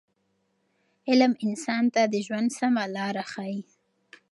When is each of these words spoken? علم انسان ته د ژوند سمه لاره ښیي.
علم 1.09 1.33
انسان 1.47 1.83
ته 1.93 2.01
د 2.13 2.15
ژوند 2.25 2.49
سمه 2.59 2.83
لاره 2.95 3.23
ښیي. 3.31 3.59